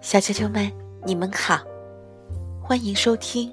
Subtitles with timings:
[0.00, 0.70] 小啾啾们，
[1.04, 1.60] 你们好，
[2.60, 3.52] 欢迎收听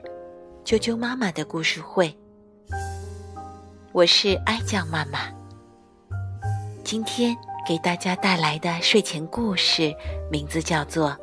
[0.65, 2.15] 啾啾妈妈的故事会。
[3.91, 5.19] 我是哀酱妈妈，
[6.83, 7.35] 今天
[7.67, 9.95] 给大家带来的睡前故事
[10.31, 11.09] 名字叫做《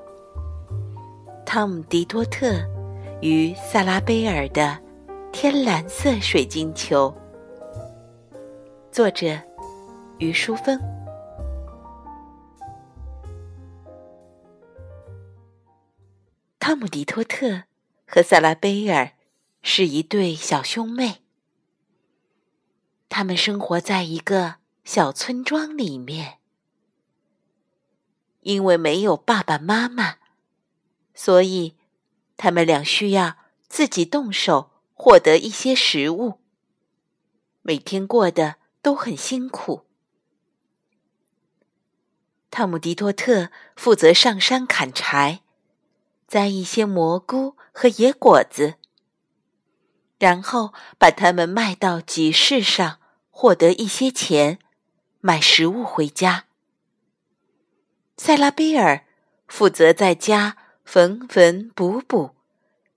[1.45, 2.53] 汤姆·迪多特
[3.21, 4.79] 与萨拉贝尔的
[5.33, 7.13] 天蓝色水晶球》，
[8.93, 9.37] 作者
[10.19, 10.96] 于淑芬。
[16.69, 17.63] 汤姆·迪托特
[18.09, 19.13] 和萨拉贝尔
[19.63, 21.23] 是一对小兄妹，
[23.09, 26.41] 他们生活在一个小村庄里面。
[28.41, 30.17] 因为没有爸爸妈妈，
[31.15, 31.77] 所以
[32.37, 33.37] 他们俩需要
[33.69, 36.41] 自己动手获得一些食物，
[37.63, 39.87] 每天过得都很辛苦。
[42.51, 45.43] 汤姆·迪托特负责上山砍柴。
[46.27, 48.75] 摘一些蘑菇和野果子，
[50.19, 52.99] 然后把它们卖到集市上，
[53.31, 54.59] 获得一些钱，
[55.21, 56.47] 买食物回家。
[58.17, 59.05] 塞拉贝尔
[59.47, 62.31] 负责在家缝缝补补，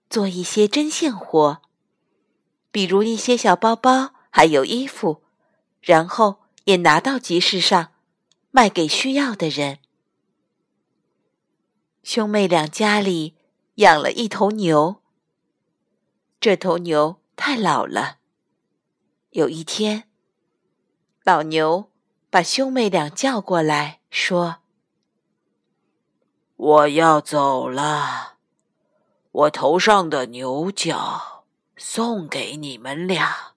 [0.10, 1.62] 做一些针线活，
[2.72, 5.22] 比如一些小包包，还有衣服，
[5.82, 7.92] 然后也拿到集市上，
[8.50, 9.80] 卖给需要的人。
[12.04, 13.36] 兄妹俩家里
[13.76, 15.02] 养了一头牛。
[16.40, 18.18] 这头牛太老了。
[19.32, 20.10] 有一天，
[21.24, 21.92] 老牛
[22.30, 24.58] 把兄妹俩叫过来说
[26.56, 28.38] ：“我要走了，
[29.32, 31.46] 我头上的牛角
[31.78, 33.54] 送给你们俩，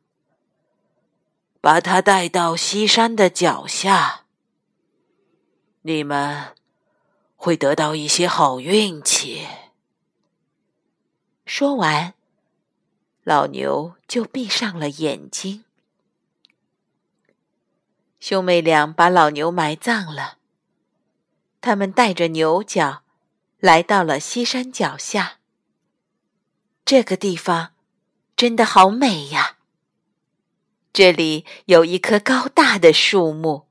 [1.61, 4.25] 把它带到西山的脚下，
[5.83, 6.55] 你们。”
[7.45, 9.49] 会得到一些好运气。
[11.45, 12.15] 说完，
[13.25, 15.65] 老牛就闭上了眼睛。
[18.21, 20.39] 兄妹俩把老牛埋葬了。
[21.61, 23.03] 他们带着牛角
[23.59, 25.41] 来到了西山脚下。
[26.85, 27.73] 这个地方
[28.37, 29.57] 真的好美呀！
[30.93, 33.67] 这里有一棵高大的树木，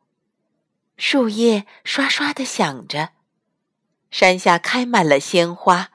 [0.98, 3.14] 树叶刷刷的响着。
[4.12, 5.90] 山下开满了鲜花，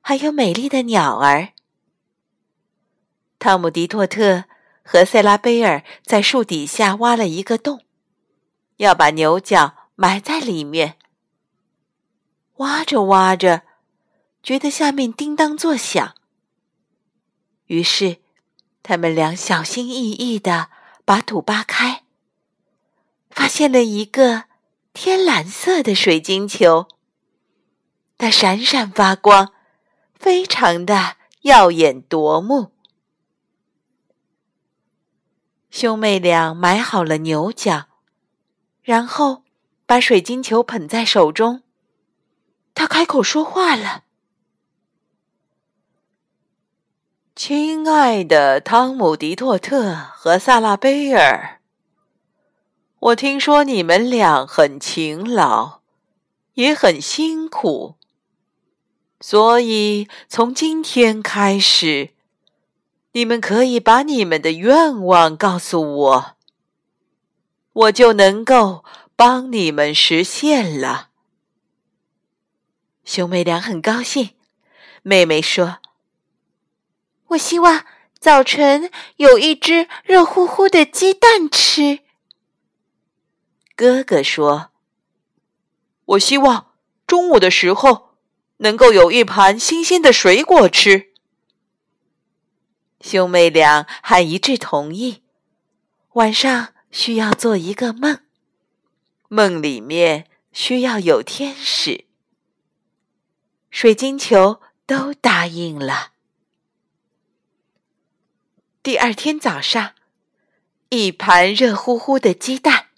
[0.00, 1.52] 还有美丽的鸟儿。
[3.38, 4.44] 汤姆·迪托特
[4.82, 7.84] 和塞拉贝尔在树底下挖了一个洞，
[8.78, 10.96] 要把牛角埋在里面。
[12.56, 13.62] 挖着挖着，
[14.42, 16.14] 觉得下面叮当作响，
[17.66, 18.18] 于是
[18.82, 20.68] 他们俩小心翼翼的
[21.04, 22.02] 把土扒开，
[23.30, 24.44] 发现了一个
[24.92, 26.88] 天蓝色的水晶球。
[28.22, 29.52] 它闪闪发光，
[30.14, 32.70] 非常的耀眼夺目。
[35.70, 37.88] 兄妹俩买好了牛角，
[38.80, 39.42] 然后
[39.86, 41.64] 把水晶球捧在手中。
[42.74, 44.04] 他开口说话了
[47.34, 51.60] ：“亲爱的汤姆·迪托特和萨拉贝尔，
[53.00, 55.80] 我听说你们俩很勤劳，
[56.52, 57.96] 也很辛苦。”
[59.24, 62.10] 所以，从今天开始，
[63.12, 66.36] 你们可以把你们的愿望告诉我，
[67.72, 68.84] 我就能够
[69.14, 71.10] 帮你们实现了。
[73.04, 74.30] 兄妹俩很高兴。
[75.02, 75.78] 妹妹说
[77.30, 77.86] ：“我希望
[78.18, 82.00] 早晨有一只热乎乎的鸡蛋吃。”
[83.76, 84.70] 哥哥说
[86.06, 86.72] ：“我希望
[87.06, 88.10] 中午的时候。”
[88.62, 91.10] 能够有一盘新鲜的水果吃，
[93.00, 95.22] 兄妹俩还一致同意。
[96.12, 98.20] 晚上需要做一个梦，
[99.28, 102.04] 梦里面需要有天使。
[103.70, 106.12] 水晶球都答应了。
[108.80, 109.94] 第二天早上，
[110.90, 112.90] 一盘热乎乎的鸡蛋，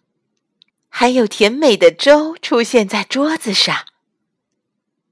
[0.91, 3.87] 还有甜美的粥出现在桌子上。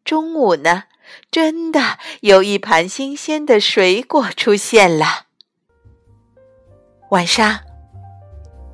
[0.04, 0.84] 中午呢，
[1.30, 5.26] 真的有一盘新鲜的水果出现了。
[7.10, 7.60] 晚上，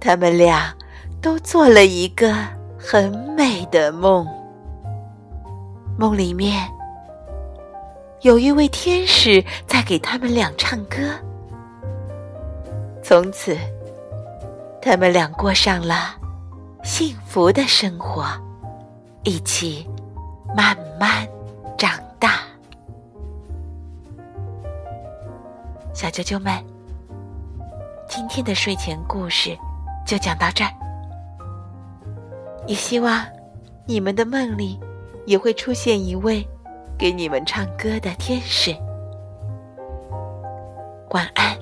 [0.00, 0.74] 他们俩
[1.20, 2.34] 都做了一个
[2.78, 4.26] 很美的梦。
[5.98, 6.68] 梦里面
[8.22, 10.98] 有一位天使在给他们俩唱歌。
[13.02, 13.56] 从此，
[14.80, 16.16] 他们俩过上了
[16.84, 18.24] 幸福的生活，
[19.24, 19.86] 一起。
[20.56, 21.26] 慢慢
[21.76, 22.40] 长大。
[25.92, 26.64] 小啾啾们，
[28.08, 29.56] 今天的睡前故事
[30.06, 30.70] 就讲到这儿。
[32.66, 33.26] 也希望
[33.86, 34.78] 你们的梦里
[35.26, 36.46] 也会出现一位
[36.96, 38.72] 给你们唱歌的天使。
[41.10, 41.57] 晚安。